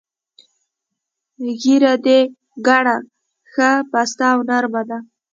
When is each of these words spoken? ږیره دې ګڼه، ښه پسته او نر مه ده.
ږیره 1.61 1.93
دې 2.05 2.19
ګڼه، 2.67 2.97
ښه 3.51 3.69
پسته 3.91 4.25
او 4.33 4.39
نر 4.49 4.65
مه 4.73 4.81
ده. 4.89 4.97